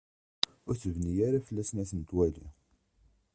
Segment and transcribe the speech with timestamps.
[0.67, 2.47] Ur tebni ara fell-asen ad ten-twali.